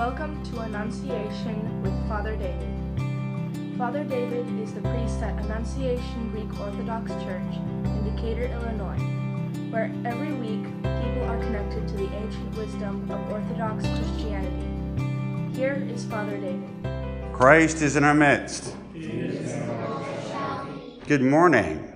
[0.00, 3.76] Welcome to Annunciation with Father David.
[3.76, 8.96] Father David is the priest at Annunciation Greek Orthodox Church in Decatur, Illinois,
[9.70, 15.54] where every week people are connected to the ancient wisdom of Orthodox Christianity.
[15.54, 17.34] Here is Father David.
[17.34, 18.74] Christ is in our midst.
[21.08, 21.86] Good morning.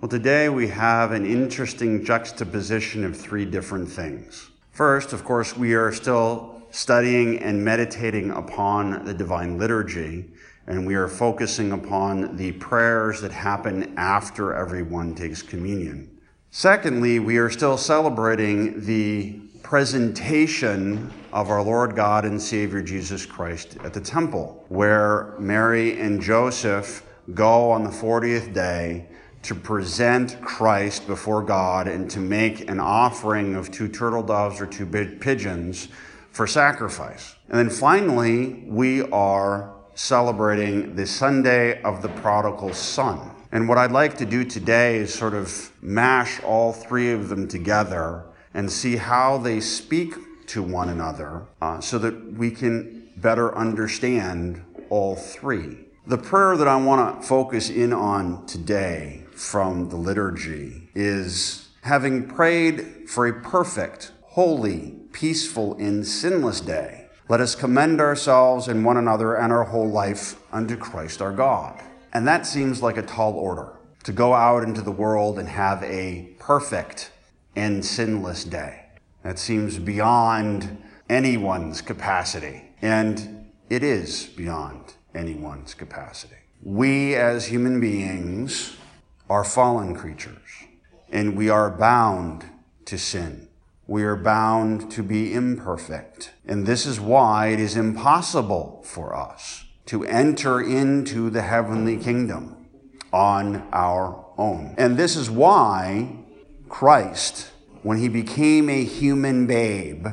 [0.00, 4.48] Well, today we have an interesting juxtaposition of three different things.
[4.74, 10.24] First, of course, we are still studying and meditating upon the divine liturgy,
[10.66, 16.10] and we are focusing upon the prayers that happen after everyone takes communion.
[16.50, 23.76] Secondly, we are still celebrating the presentation of our Lord God and Savior Jesus Christ
[23.84, 29.06] at the temple, where Mary and Joseph go on the 40th day
[29.44, 34.66] to present Christ before God and to make an offering of two turtle doves or
[34.66, 35.88] two pigeons
[36.30, 37.36] for sacrifice.
[37.48, 43.30] And then finally, we are celebrating the Sunday of the prodigal son.
[43.52, 47.46] And what I'd like to do today is sort of mash all three of them
[47.46, 50.14] together and see how they speak
[50.46, 55.84] to one another uh, so that we can better understand all three.
[56.06, 62.28] The prayer that I want to focus in on today from the liturgy is having
[62.28, 68.98] prayed for a perfect, holy, peaceful, and sinless day, let us commend ourselves and one
[68.98, 71.82] another and our whole life unto Christ our God.
[72.12, 75.82] And that seems like a tall order to go out into the world and have
[75.84, 77.12] a perfect
[77.56, 78.84] and sinless day.
[79.22, 82.74] That seems beyond anyone's capacity.
[82.82, 86.36] And it is beyond anyone's capacity.
[86.62, 88.76] We as human beings
[89.28, 90.64] are fallen creatures,
[91.10, 92.44] and we are bound
[92.86, 93.48] to sin.
[93.86, 96.32] We are bound to be imperfect.
[96.46, 102.66] And this is why it is impossible for us to enter into the heavenly kingdom
[103.12, 104.74] on our own.
[104.78, 106.16] And this is why
[106.68, 107.50] Christ,
[107.82, 110.06] when he became a human babe,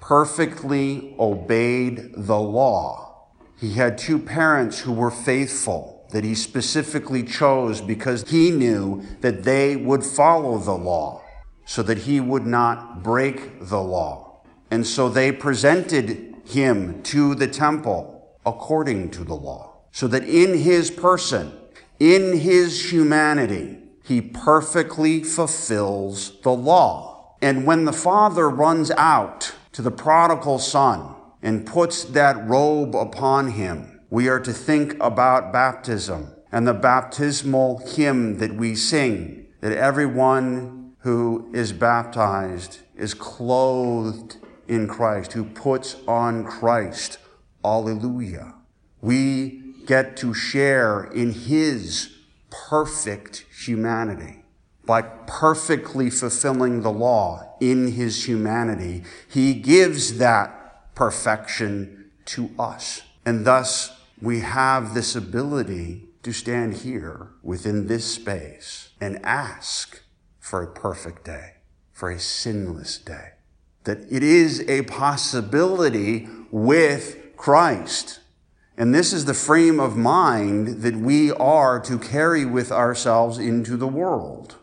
[0.00, 3.13] perfectly obeyed the law.
[3.56, 9.44] He had two parents who were faithful that he specifically chose because he knew that
[9.44, 11.22] they would follow the law
[11.64, 14.42] so that he would not break the law.
[14.70, 20.58] And so they presented him to the temple according to the law so that in
[20.58, 21.52] his person,
[21.98, 27.36] in his humanity, he perfectly fulfills the law.
[27.40, 33.52] And when the father runs out to the prodigal son and puts that robe upon
[33.52, 39.76] him, we are to think about baptism and the baptismal hymn that we sing, that
[39.76, 47.18] everyone who is baptized is clothed in Christ, who puts on Christ.
[47.62, 48.54] Alleluia.
[49.02, 52.10] We get to share in his
[52.70, 54.44] perfect humanity.
[54.86, 60.63] By perfectly fulfilling the law in his humanity, he gives that
[60.94, 63.02] perfection to us.
[63.26, 70.02] And thus, we have this ability to stand here within this space and ask
[70.38, 71.54] for a perfect day,
[71.92, 73.32] for a sinless day.
[73.84, 78.20] That it is a possibility with Christ.
[78.76, 83.76] And this is the frame of mind that we are to carry with ourselves into
[83.76, 84.56] the world.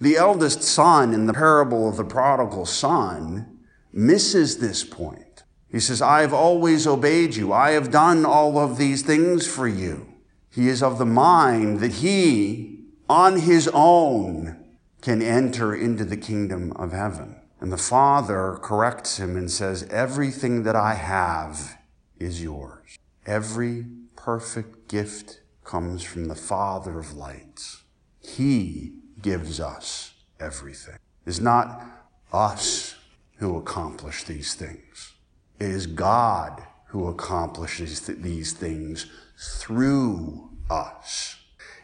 [0.00, 3.58] The eldest son in the parable of the prodigal son
[3.92, 5.27] misses this point.
[5.70, 7.52] He says, I have always obeyed you.
[7.52, 10.06] I have done all of these things for you.
[10.50, 14.64] He is of the mind that he, on his own,
[15.02, 17.36] can enter into the kingdom of heaven.
[17.60, 21.76] And the Father corrects him and says, Everything that I have
[22.18, 22.98] is yours.
[23.26, 23.86] Every
[24.16, 27.82] perfect gift comes from the Father of lights.
[28.20, 30.96] He gives us everything.
[31.26, 31.84] It's not
[32.32, 32.96] us
[33.36, 35.14] who accomplish these things.
[35.60, 39.06] It is God who accomplishes these things
[39.36, 41.36] through us.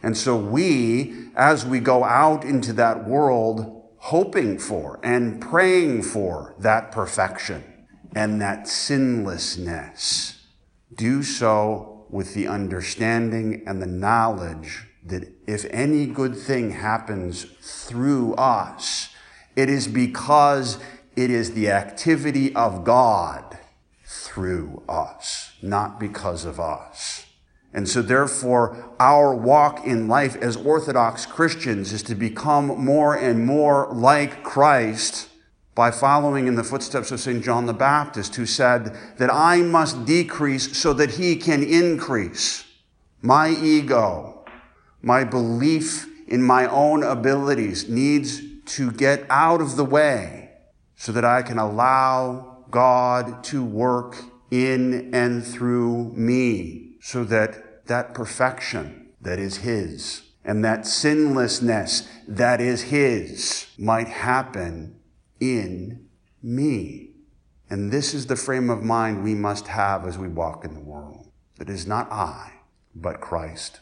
[0.02, 6.54] And so we, as we go out into that world, hoping for and praying for
[6.58, 7.64] that perfection
[8.14, 10.42] and that sinlessness,
[10.94, 18.34] do so with the understanding and the knowledge that if any good thing happens through
[18.34, 19.08] us,
[19.56, 20.78] it is because
[21.16, 23.58] it is the activity of God
[24.34, 27.24] through us, not because of us.
[27.72, 33.46] And so, therefore, our walk in life as Orthodox Christians is to become more and
[33.46, 35.28] more like Christ
[35.76, 37.44] by following in the footsteps of St.
[37.44, 42.64] John the Baptist, who said that I must decrease so that he can increase.
[43.22, 44.44] My ego,
[45.00, 50.50] my belief in my own abilities needs to get out of the way
[50.96, 54.16] so that I can allow God to work
[54.50, 62.60] in and through me so that that perfection that is His and that sinlessness that
[62.60, 64.98] is His might happen
[65.38, 66.08] in
[66.42, 67.10] me.
[67.70, 70.80] And this is the frame of mind we must have as we walk in the
[70.80, 71.30] world.
[71.60, 72.54] It is not I,
[72.92, 73.78] but Christ.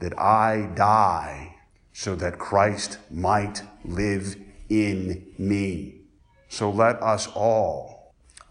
[0.00, 1.54] That I die
[1.92, 4.34] so that Christ might live
[4.68, 6.00] in me.
[6.48, 8.01] So let us all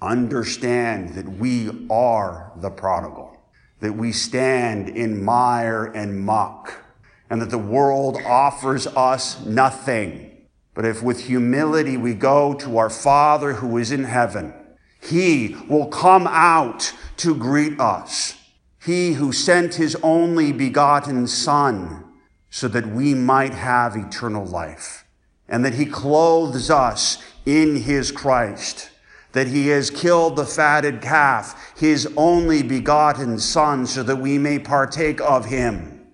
[0.01, 3.37] understand that we are the prodigal,
[3.79, 6.83] that we stand in mire and muck,
[7.29, 10.31] and that the world offers us nothing
[10.73, 14.53] but if with humility we go to our Father who is in heaven,
[15.01, 18.35] He will come out to greet us.
[18.81, 22.05] He who sent His only begotten Son
[22.49, 25.05] so that we might have eternal life
[25.47, 28.90] and that He clothes us in His Christ
[29.33, 34.59] that he has killed the fatted calf, his only begotten son, so that we may
[34.59, 36.07] partake of him.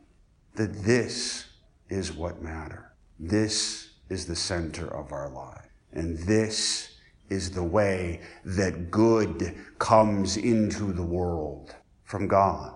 [0.55, 1.45] That this
[1.89, 2.93] is what matter.
[3.19, 5.67] This is the center of our life.
[5.93, 6.97] And this
[7.29, 12.73] is the way that good comes into the world from God.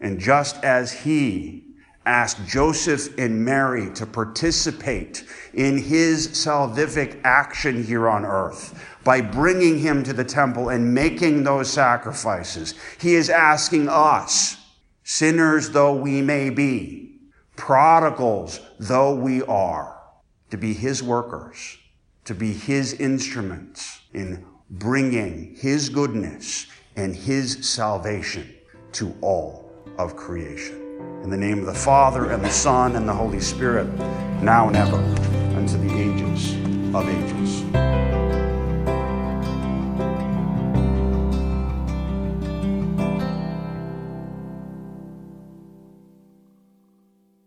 [0.00, 1.71] And just as he
[2.04, 9.78] asked Joseph and Mary to participate in his salvific action here on earth by bringing
[9.78, 14.56] him to the temple and making those sacrifices, he is asking us,
[15.04, 17.18] sinners though we may be,
[17.56, 20.00] prodigals though we are,
[20.50, 21.78] to be His workers,
[22.24, 26.66] to be His instruments in bringing His goodness
[26.96, 28.52] and His salvation
[28.92, 30.81] to all of creation.
[31.22, 33.86] In the name of the Father, and the Son, and the Holy Spirit,
[34.42, 34.96] now and ever,
[35.56, 36.54] unto the ages
[36.94, 38.11] of ages.